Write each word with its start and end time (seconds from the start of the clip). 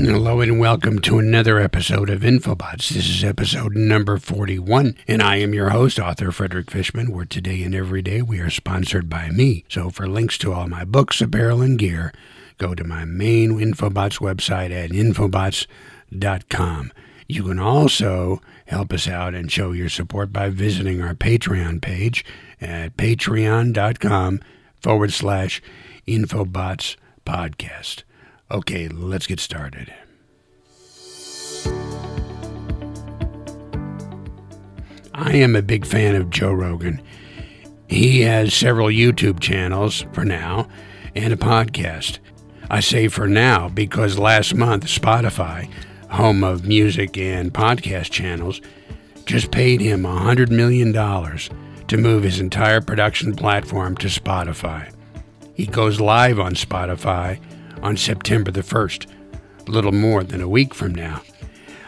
Hello 0.00 0.40
and 0.40 0.60
welcome 0.60 1.00
to 1.00 1.18
another 1.18 1.58
episode 1.58 2.08
of 2.08 2.20
Infobots. 2.20 2.90
This 2.90 3.08
is 3.08 3.24
episode 3.24 3.74
number 3.74 4.16
41, 4.16 4.96
and 5.08 5.20
I 5.20 5.38
am 5.38 5.52
your 5.52 5.70
host, 5.70 5.98
author 5.98 6.30
Frederick 6.30 6.66
Fichman, 6.66 7.08
where 7.08 7.24
today 7.24 7.64
and 7.64 7.74
every 7.74 8.00
day 8.00 8.22
we 8.22 8.38
are 8.38 8.48
sponsored 8.48 9.08
by 9.08 9.30
me. 9.30 9.64
So 9.68 9.90
for 9.90 10.06
links 10.06 10.38
to 10.38 10.52
all 10.52 10.68
my 10.68 10.84
books, 10.84 11.20
apparel, 11.20 11.62
and 11.62 11.76
gear, 11.76 12.12
go 12.58 12.76
to 12.76 12.84
my 12.84 13.04
main 13.04 13.58
Infobots 13.58 14.20
website 14.20 14.70
at 14.70 14.90
infobots.com. 14.90 16.92
You 17.26 17.42
can 17.42 17.58
also 17.58 18.40
help 18.66 18.92
us 18.92 19.08
out 19.08 19.34
and 19.34 19.50
show 19.50 19.72
your 19.72 19.88
support 19.88 20.32
by 20.32 20.48
visiting 20.48 21.02
our 21.02 21.14
Patreon 21.14 21.82
page 21.82 22.24
at 22.60 22.96
patreon.com 22.96 24.40
forward 24.80 25.12
slash 25.12 25.60
Infobots 26.06 26.94
podcast. 27.26 28.04
Okay, 28.50 28.88
let's 28.88 29.26
get 29.26 29.40
started. 29.40 29.92
I 35.12 35.32
am 35.32 35.54
a 35.54 35.60
big 35.60 35.84
fan 35.84 36.14
of 36.14 36.30
Joe 36.30 36.52
Rogan. 36.52 37.02
He 37.88 38.22
has 38.22 38.54
several 38.54 38.88
YouTube 38.88 39.40
channels 39.40 40.06
for 40.12 40.24
now 40.24 40.66
and 41.14 41.34
a 41.34 41.36
podcast. 41.36 42.20
I 42.70 42.80
say 42.80 43.08
for 43.08 43.26
now 43.26 43.68
because 43.68 44.18
last 44.18 44.54
month 44.54 44.86
Spotify, 44.86 45.70
home 46.08 46.42
of 46.42 46.66
music 46.66 47.18
and 47.18 47.52
podcast 47.52 48.10
channels, 48.10 48.62
just 49.26 49.50
paid 49.50 49.82
him 49.82 50.04
$100 50.04 50.48
million 50.48 50.94
to 50.94 51.96
move 51.98 52.22
his 52.22 52.40
entire 52.40 52.80
production 52.80 53.34
platform 53.34 53.94
to 53.98 54.06
Spotify. 54.06 54.90
He 55.52 55.66
goes 55.66 56.00
live 56.00 56.40
on 56.40 56.54
Spotify 56.54 57.38
on 57.82 57.96
September 57.96 58.50
the 58.50 58.62
1st, 58.62 59.06
a 59.66 59.70
little 59.70 59.92
more 59.92 60.24
than 60.24 60.40
a 60.40 60.48
week 60.48 60.74
from 60.74 60.94
now. 60.94 61.22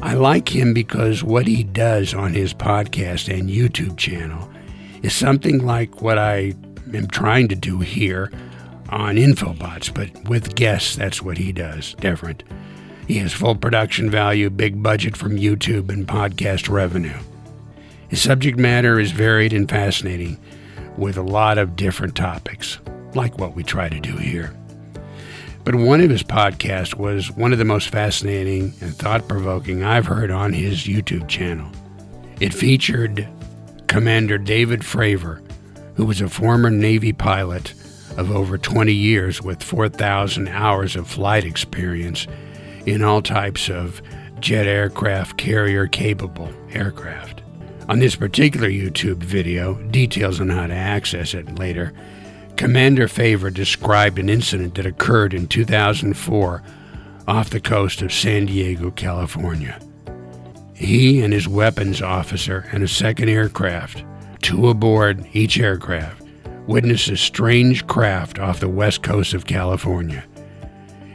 I 0.00 0.14
like 0.14 0.48
him 0.48 0.74
because 0.74 1.22
what 1.22 1.46
he 1.46 1.62
does 1.62 2.12
on 2.12 2.34
his 2.34 2.52
podcast 2.52 3.32
and 3.32 3.48
YouTube 3.48 3.96
channel 3.96 4.50
is 5.02 5.14
something 5.14 5.64
like 5.64 6.02
what 6.02 6.18
I 6.18 6.54
am 6.92 7.06
trying 7.08 7.48
to 7.48 7.54
do 7.54 7.78
here 7.80 8.32
on 8.88 9.16
Infobots, 9.16 9.92
but 9.94 10.28
with 10.28 10.54
guests, 10.54 10.96
that's 10.96 11.22
what 11.22 11.38
he 11.38 11.52
does, 11.52 11.94
different. 12.00 12.42
He 13.08 13.18
has 13.18 13.32
full 13.32 13.56
production 13.56 14.10
value, 14.10 14.50
big 14.50 14.82
budget 14.82 15.16
from 15.16 15.36
YouTube, 15.36 15.90
and 15.90 16.06
podcast 16.06 16.68
revenue. 16.68 17.18
His 18.08 18.20
subject 18.20 18.58
matter 18.58 19.00
is 19.00 19.10
varied 19.10 19.52
and 19.52 19.68
fascinating, 19.68 20.38
with 20.96 21.16
a 21.16 21.22
lot 21.22 21.58
of 21.58 21.76
different 21.76 22.14
topics, 22.14 22.78
like 23.14 23.38
what 23.38 23.54
we 23.54 23.62
try 23.62 23.88
to 23.88 24.00
do 24.00 24.16
here. 24.16 24.54
But 25.64 25.76
one 25.76 26.00
of 26.00 26.10
his 26.10 26.24
podcasts 26.24 26.94
was 26.94 27.30
one 27.30 27.52
of 27.52 27.58
the 27.58 27.64
most 27.64 27.90
fascinating 27.90 28.74
and 28.80 28.94
thought 28.94 29.28
provoking 29.28 29.84
I've 29.84 30.06
heard 30.06 30.30
on 30.30 30.52
his 30.52 30.84
YouTube 30.84 31.28
channel. 31.28 31.70
It 32.40 32.52
featured 32.52 33.28
Commander 33.86 34.38
David 34.38 34.80
Fravor, 34.80 35.40
who 35.94 36.04
was 36.04 36.20
a 36.20 36.28
former 36.28 36.70
Navy 36.70 37.12
pilot 37.12 37.74
of 38.16 38.30
over 38.30 38.58
20 38.58 38.92
years 38.92 39.40
with 39.40 39.62
4,000 39.62 40.48
hours 40.48 40.96
of 40.96 41.06
flight 41.06 41.44
experience 41.44 42.26
in 42.84 43.02
all 43.02 43.22
types 43.22 43.70
of 43.70 44.02
jet 44.40 44.66
aircraft 44.66 45.38
carrier 45.38 45.86
capable 45.86 46.52
aircraft. 46.72 47.42
On 47.88 48.00
this 48.00 48.16
particular 48.16 48.68
YouTube 48.68 49.22
video, 49.22 49.74
details 49.90 50.40
on 50.40 50.48
how 50.48 50.66
to 50.66 50.74
access 50.74 51.34
it 51.34 51.58
later, 51.58 51.92
Commander 52.56 53.08
Fravor 53.08 53.52
described 53.52 54.18
an 54.18 54.28
incident 54.28 54.74
that 54.74 54.86
occurred 54.86 55.34
in 55.34 55.46
2004 55.48 56.62
off 57.26 57.50
the 57.50 57.60
coast 57.60 58.02
of 58.02 58.12
San 58.12 58.46
Diego, 58.46 58.90
California. 58.90 59.80
He 60.74 61.22
and 61.22 61.32
his 61.32 61.48
weapons 61.48 62.02
officer 62.02 62.68
and 62.72 62.82
a 62.82 62.88
second 62.88 63.28
aircraft, 63.28 64.04
two 64.40 64.68
aboard 64.68 65.26
each 65.32 65.58
aircraft, 65.58 66.22
witnessed 66.66 67.08
a 67.08 67.16
strange 67.16 67.86
craft 67.86 68.38
off 68.38 68.60
the 68.60 68.68
west 68.68 69.02
coast 69.02 69.34
of 69.34 69.46
California. 69.46 70.24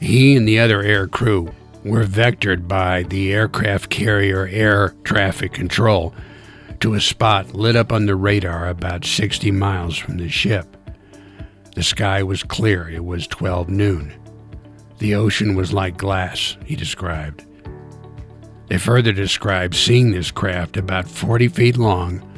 He 0.00 0.36
and 0.36 0.46
the 0.46 0.60
other 0.60 0.82
air 0.82 1.08
crew 1.08 1.52
were 1.84 2.04
vectored 2.04 2.68
by 2.68 3.02
the 3.04 3.32
aircraft 3.32 3.90
carrier 3.90 4.46
air 4.46 4.94
traffic 5.04 5.52
control 5.52 6.14
to 6.80 6.94
a 6.94 7.00
spot 7.00 7.54
lit 7.54 7.76
up 7.76 7.92
on 7.92 8.06
the 8.06 8.14
radar 8.14 8.68
about 8.68 9.04
60 9.04 9.50
miles 9.50 9.96
from 9.96 10.18
the 10.18 10.28
ship. 10.28 10.77
The 11.78 11.84
sky 11.84 12.24
was 12.24 12.42
clear. 12.42 12.88
It 12.88 13.04
was 13.04 13.28
12 13.28 13.68
noon. 13.68 14.12
The 14.98 15.14
ocean 15.14 15.54
was 15.54 15.72
like 15.72 15.96
glass, 15.96 16.56
he 16.64 16.74
described. 16.74 17.46
They 18.66 18.78
further 18.78 19.12
described 19.12 19.76
seeing 19.76 20.10
this 20.10 20.32
craft 20.32 20.76
about 20.76 21.06
40 21.06 21.46
feet 21.46 21.76
long, 21.76 22.28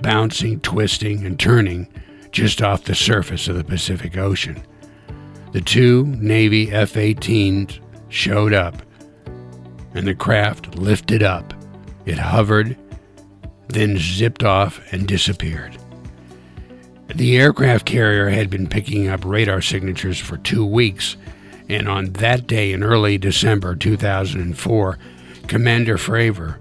bouncing, 0.00 0.60
twisting, 0.60 1.26
and 1.26 1.40
turning 1.40 1.88
just 2.30 2.62
off 2.62 2.84
the 2.84 2.94
surface 2.94 3.48
of 3.48 3.56
the 3.56 3.64
Pacific 3.64 4.16
Ocean. 4.16 4.62
The 5.50 5.60
two 5.60 6.06
Navy 6.06 6.70
F 6.70 6.92
18s 6.92 7.80
showed 8.10 8.52
up, 8.52 8.80
and 9.92 10.06
the 10.06 10.14
craft 10.14 10.76
lifted 10.76 11.24
up. 11.24 11.52
It 12.06 12.18
hovered, 12.18 12.76
then 13.66 13.98
zipped 13.98 14.44
off 14.44 14.80
and 14.92 15.08
disappeared. 15.08 15.76
The 17.14 17.38
aircraft 17.38 17.86
carrier 17.86 18.28
had 18.28 18.50
been 18.50 18.66
picking 18.66 19.08
up 19.08 19.24
radar 19.24 19.62
signatures 19.62 20.18
for 20.18 20.36
two 20.36 20.64
weeks, 20.64 21.16
and 21.68 21.88
on 21.88 22.12
that 22.14 22.46
day 22.46 22.72
in 22.72 22.82
early 22.82 23.16
December 23.16 23.74
2004, 23.74 24.98
Commander 25.46 25.96
Fravor 25.96 26.58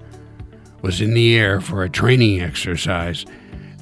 was 0.81 1.01
in 1.01 1.13
the 1.13 1.37
air 1.37 1.59
for 1.59 1.83
a 1.83 1.89
training 1.89 2.41
exercise 2.41 3.25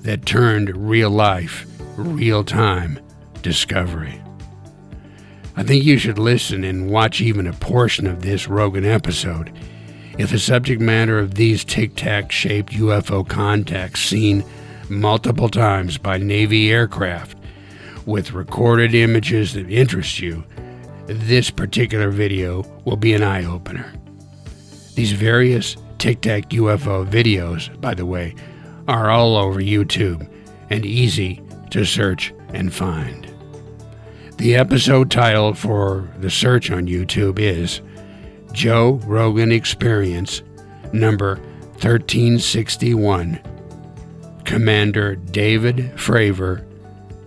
that 0.02 0.26
turned 0.26 0.76
real 0.90 1.12
life, 1.12 1.68
real 1.98 2.44
time 2.44 3.00
discovery. 3.44 4.20
I 5.56 5.64
think 5.64 5.84
you 5.84 6.00
should 6.00 6.18
listen 6.18 6.64
and 6.64 6.90
watch 6.90 7.22
even 7.22 7.46
a 7.46 7.54
portion 7.54 8.08
of 8.08 8.24
this 8.24 8.48
Rogan 8.48 8.86
episode. 8.86 9.54
If 10.18 10.32
the 10.32 10.40
subject 10.40 10.82
matter 10.82 11.20
of 11.20 11.36
these 11.36 11.64
tic 11.64 11.96
tac 11.96 12.32
shaped 12.32 12.74
UFO 12.74 13.28
contacts 13.28 14.02
seen 14.02 14.44
multiple 14.90 15.50
times 15.50 15.98
by 15.98 16.18
Navy 16.18 16.72
aircraft 16.72 17.38
with 18.06 18.34
recorded 18.34 18.94
images 18.94 19.54
that 19.54 19.70
interest 19.70 20.20
you, 20.20 20.44
this 21.08 21.50
particular 21.50 22.10
video 22.10 22.64
will 22.86 22.98
be 22.98 23.14
an 23.14 23.24
eye 23.24 23.46
opener. 23.46 23.92
These 24.96 25.12
various 25.12 25.76
Tic 25.98 26.22
Tac 26.22 26.50
UFO 26.50 27.08
videos, 27.08 27.80
by 27.82 27.94
the 27.94 28.06
way, 28.06 28.36
are 28.88 29.10
all 29.10 29.36
over 29.36 29.60
YouTube 29.60 30.28
and 30.70 30.86
easy 30.86 31.42
to 31.72 31.86
search 31.86 32.34
and 32.54 32.74
find. 32.74 33.28
The 34.38 34.56
episode 34.56 35.10
title 35.10 35.54
for 35.54 36.10
the 36.20 36.30
search 36.30 36.70
on 36.70 36.88
YouTube 36.88 37.40
is 37.40 37.82
Joe 38.52 39.00
Rogan 39.06 39.52
Experience 39.52 40.44
number 40.94 41.36
1361 41.82 43.40
Commander 44.46 45.16
David 45.16 45.78
Fravor, 45.96 46.64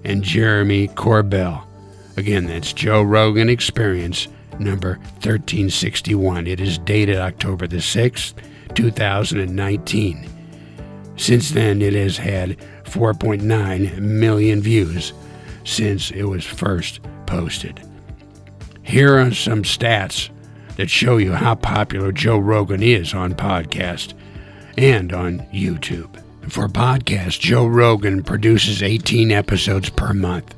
and 0.05 0.23
Jeremy 0.23 0.89
Corbell. 0.89 1.65
Again, 2.17 2.47
that's 2.47 2.73
Joe 2.73 3.03
Rogan 3.03 3.49
Experience 3.49 4.29
number 4.59 4.95
1361. 5.21 6.47
It 6.47 6.61
is 6.61 6.79
dated 6.79 7.17
October 7.17 7.67
the 7.67 7.77
6th, 7.77 8.35
2019. 8.75 10.29
Since 11.17 11.51
then, 11.51 11.83
it 11.83 11.95
has 11.95 12.17
had 12.17 12.57
4.9 12.85 13.99
million 13.99 14.61
views 14.61 15.13
since 15.65 16.11
it 16.13 16.25
was 16.25 16.45
first 16.45 17.01
posted. 17.27 17.81
Here 18.83 19.19
are 19.19 19.33
some 19.33 19.65
stats 19.65 20.31
that 20.77 20.89
show 20.89 21.19
you 21.19 21.33
how 21.33 21.57
popular 21.57 22.13
Joe 22.13 22.39
Rogan 22.39 22.83
is 22.83 23.13
on 23.13 23.35
podcast 23.35 24.15
and 24.79 25.13
on 25.13 25.41
YouTube. 25.53 26.23
For 26.49 26.67
podcast, 26.67 27.41
Joe 27.41 27.67
Rogan 27.67 28.23
produces 28.23 28.83
18 28.83 29.31
episodes 29.31 29.91
per 29.91 30.15
month. 30.15 30.55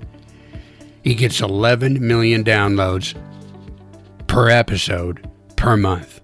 He 1.03 1.17
gets 1.17 1.41
11 1.41 2.07
million 2.07 2.45
downloads 2.45 3.15
per 4.29 4.49
episode 4.49 5.29
per 5.57 5.77
month. 5.77 6.21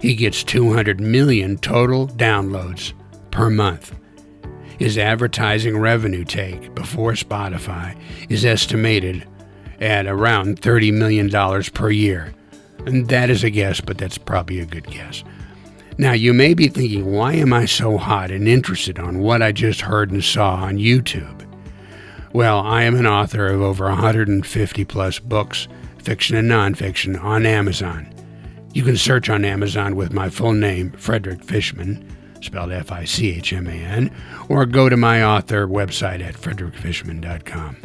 He 0.00 0.14
gets 0.14 0.44
200 0.44 1.00
million 1.00 1.56
total 1.56 2.08
downloads 2.08 2.92
per 3.30 3.48
month. 3.48 3.94
His 4.78 4.98
advertising 4.98 5.78
revenue 5.78 6.24
take 6.24 6.74
before 6.74 7.12
Spotify 7.12 7.98
is 8.28 8.44
estimated 8.44 9.26
at 9.80 10.06
around 10.06 10.60
$30 10.60 10.92
million 10.92 11.30
per 11.72 11.90
year. 11.90 12.34
And 12.84 13.08
that 13.08 13.30
is 13.30 13.44
a 13.44 13.50
guess, 13.50 13.80
but 13.80 13.96
that's 13.96 14.18
probably 14.18 14.60
a 14.60 14.66
good 14.66 14.86
guess. 14.86 15.24
Now, 15.96 16.12
you 16.12 16.34
may 16.34 16.54
be 16.54 16.66
thinking, 16.68 17.12
why 17.12 17.34
am 17.34 17.52
I 17.52 17.66
so 17.66 17.98
hot 17.98 18.32
and 18.32 18.48
interested 18.48 18.98
on 18.98 19.20
what 19.20 19.42
I 19.42 19.52
just 19.52 19.80
heard 19.80 20.10
and 20.10 20.24
saw 20.24 20.54
on 20.56 20.76
YouTube? 20.76 21.46
Well, 22.32 22.58
I 22.60 22.82
am 22.82 22.96
an 22.96 23.06
author 23.06 23.46
of 23.46 23.62
over 23.62 23.84
150 23.84 24.84
plus 24.86 25.20
books, 25.20 25.68
fiction 26.02 26.36
and 26.36 26.50
nonfiction, 26.50 27.22
on 27.22 27.46
Amazon. 27.46 28.12
You 28.72 28.82
can 28.82 28.96
search 28.96 29.30
on 29.30 29.44
Amazon 29.44 29.94
with 29.94 30.12
my 30.12 30.28
full 30.30 30.52
name, 30.52 30.90
Frederick 30.92 31.42
Fichman, 31.42 32.04
spelled 32.44 32.72
F 32.72 32.90
I 32.90 33.04
C 33.04 33.30
H 33.30 33.52
M 33.52 33.68
A 33.68 33.70
N, 33.70 34.10
or 34.48 34.66
go 34.66 34.88
to 34.88 34.96
my 34.96 35.22
author 35.22 35.68
website 35.68 36.20
at 36.20 36.34
frederickfichman.com. 36.34 37.76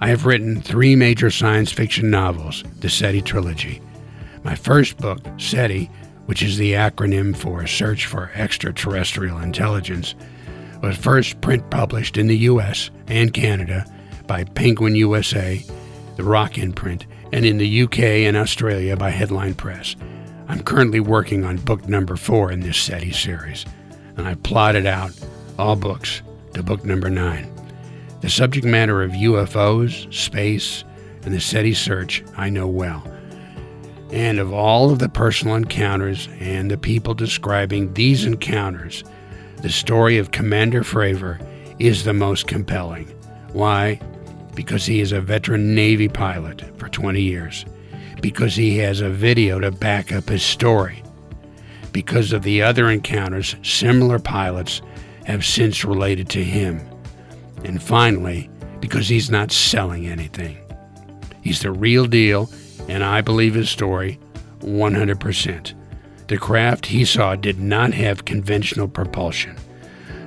I 0.00 0.08
have 0.08 0.26
written 0.26 0.62
three 0.62 0.94
major 0.94 1.28
science 1.28 1.72
fiction 1.72 2.08
novels, 2.08 2.62
the 2.78 2.88
SETI 2.88 3.20
trilogy. 3.20 3.82
My 4.44 4.54
first 4.54 4.96
book, 4.96 5.18
SETI, 5.38 5.90
which 6.26 6.42
is 6.42 6.58
the 6.58 6.72
acronym 6.72 7.36
for 7.36 7.66
Search 7.66 8.06
for 8.06 8.30
Extraterrestrial 8.34 9.38
Intelligence, 9.38 10.14
was 10.82 10.96
first 10.96 11.40
print 11.40 11.68
published 11.70 12.16
in 12.16 12.26
the 12.26 12.38
US 12.38 12.90
and 13.06 13.32
Canada 13.32 13.84
by 14.26 14.44
Penguin 14.44 14.94
USA, 14.94 15.64
the 16.16 16.24
Roc 16.24 16.56
imprint, 16.58 17.06
and 17.32 17.44
in 17.44 17.58
the 17.58 17.82
UK 17.82 17.98
and 17.98 18.36
Australia 18.36 18.96
by 18.96 19.10
Headline 19.10 19.54
Press. 19.54 19.96
I'm 20.48 20.62
currently 20.62 21.00
working 21.00 21.44
on 21.44 21.58
book 21.58 21.88
number 21.88 22.16
four 22.16 22.50
in 22.50 22.60
this 22.60 22.78
SETI 22.78 23.12
series, 23.12 23.64
and 24.16 24.26
I've 24.26 24.42
plotted 24.42 24.86
out 24.86 25.12
all 25.58 25.76
books 25.76 26.22
to 26.54 26.62
book 26.62 26.84
number 26.84 27.10
nine. 27.10 27.52
The 28.20 28.30
subject 28.30 28.66
matter 28.66 29.02
of 29.02 29.12
UFOs, 29.12 30.12
space, 30.12 30.84
and 31.22 31.32
the 31.32 31.40
SETI 31.40 31.74
search 31.74 32.24
I 32.36 32.50
know 32.50 32.66
well. 32.66 33.04
And 34.12 34.38
of 34.38 34.52
all 34.52 34.90
of 34.90 34.98
the 34.98 35.08
personal 35.08 35.54
encounters 35.54 36.28
and 36.40 36.70
the 36.70 36.78
people 36.78 37.14
describing 37.14 37.94
these 37.94 38.24
encounters, 38.24 39.04
the 39.62 39.70
story 39.70 40.18
of 40.18 40.32
Commander 40.32 40.82
Fravor 40.82 41.44
is 41.78 42.04
the 42.04 42.12
most 42.12 42.46
compelling. 42.46 43.06
Why? 43.52 44.00
because 44.54 44.84
he 44.86 45.00
is 45.00 45.12
a 45.12 45.20
veteran 45.20 45.74
Navy 45.74 46.08
pilot 46.08 46.62
for 46.78 46.88
20 46.88 47.20
years, 47.20 47.64
because 48.20 48.54
he 48.54 48.78
has 48.78 49.00
a 49.00 49.10
video 49.10 49.60
to 49.60 49.70
back 49.70 50.12
up 50.12 50.28
his 50.28 50.42
story, 50.42 51.02
because 51.92 52.32
of 52.32 52.42
the 52.42 52.62
other 52.62 52.90
encounters 52.90 53.56
similar 53.62 54.18
pilots 54.18 54.82
have 55.24 55.44
since 55.44 55.84
related 55.84 56.28
to 56.30 56.44
him, 56.44 56.80
and 57.64 57.82
finally, 57.82 58.50
because 58.80 59.08
he's 59.08 59.30
not 59.30 59.52
selling 59.52 60.06
anything. 60.06 60.58
He's 61.42 61.60
the 61.60 61.72
real 61.72 62.06
deal, 62.06 62.50
and 62.88 63.04
I 63.04 63.20
believe 63.20 63.54
his 63.54 63.70
story 63.70 64.18
100%. 64.60 65.74
The 66.28 66.38
craft 66.38 66.86
he 66.86 67.04
saw 67.04 67.34
did 67.34 67.58
not 67.58 67.92
have 67.94 68.24
conventional 68.24 68.88
propulsion. 68.88 69.56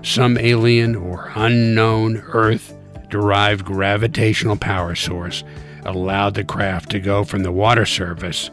Some 0.01 0.37
alien 0.37 0.95
or 0.95 1.31
unknown 1.35 2.17
Earth 2.27 2.75
derived 3.09 3.63
gravitational 3.63 4.57
power 4.57 4.95
source 4.95 5.43
allowed 5.85 6.33
the 6.33 6.43
craft 6.43 6.89
to 6.91 6.99
go 6.99 7.23
from 7.23 7.43
the 7.43 7.51
water 7.51 7.85
surface 7.85 8.49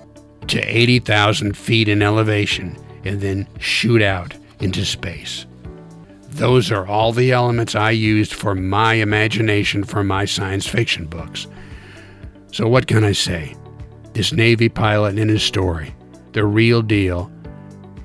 to 0.47 0.61
80,000 0.61 1.57
feet 1.57 1.89
in 1.89 2.03
elevation 2.03 2.77
and 3.05 3.21
then 3.21 3.47
shoot 3.59 4.03
out 4.03 4.35
into 4.61 4.85
space. 4.85 5.47
Those 6.31 6.71
are 6.71 6.87
all 6.87 7.13
the 7.13 7.33
elements 7.33 7.75
I 7.75 7.91
used 7.91 8.33
for 8.33 8.55
my 8.55 8.95
imagination 8.95 9.85
for 9.85 10.05
my 10.05 10.25
science 10.25 10.67
fiction 10.67 11.07
books. 11.07 11.47
So, 12.53 12.69
what 12.69 12.87
can 12.87 13.05
I 13.05 13.13
say? 13.13 13.57
This 14.13 14.33
Navy 14.33 14.69
pilot 14.69 15.19
and 15.19 15.31
his 15.31 15.43
story, 15.43 15.95
the 16.33 16.45
real 16.45 16.83
deal, 16.83 17.31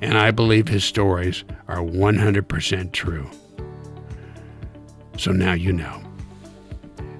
and 0.00 0.16
I 0.16 0.30
believe 0.30 0.68
his 0.68 0.84
stories 0.84 1.44
are 1.68 1.78
100% 1.78 2.92
true. 2.92 3.28
So 5.18 5.32
now 5.32 5.54
you 5.54 5.72
know. 5.72 6.02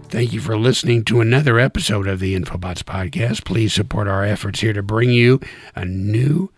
Thank 0.09 0.33
you 0.33 0.41
for 0.41 0.57
listening 0.57 1.05
to 1.07 1.21
another 1.21 1.59
episode 1.59 2.07
of 2.07 2.21
the 2.21 2.39
Infobots 2.39 2.83
podcast. 2.83 3.45
Please 3.45 3.75
support 3.75 4.07
our 4.07 4.25
efforts 4.25 4.61
here 4.61 4.73
to 4.73 4.83
bring 4.83 5.11
you 5.11 5.41
a 5.75 5.85
new 5.85 6.51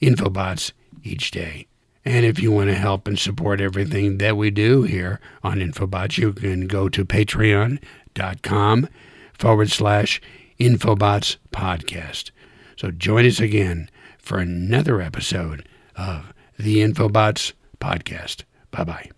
Infobots 0.00 0.72
each 1.02 1.30
day. 1.30 1.66
And 2.04 2.24
if 2.24 2.40
you 2.40 2.52
want 2.52 2.68
to 2.70 2.74
help 2.74 3.06
and 3.06 3.18
support 3.18 3.60
everything 3.60 4.18
that 4.18 4.36
we 4.36 4.50
do 4.50 4.82
here 4.82 5.20
on 5.42 5.58
Infobots, 5.58 6.18
you 6.18 6.32
can 6.32 6.66
go 6.66 6.88
to 6.88 7.04
patreon.com 7.04 8.88
forward 9.34 9.70
slash 9.70 10.20
Infobots 10.58 11.36
podcast. 11.52 12.30
So 12.76 12.90
join 12.90 13.26
us 13.26 13.40
again 13.40 13.90
for 14.18 14.38
another 14.38 15.00
episode 15.00 15.68
of 15.96 16.32
the 16.58 16.78
Infobots 16.78 17.52
podcast. 17.80 18.44
Bye 18.70 18.84
bye. 18.84 19.10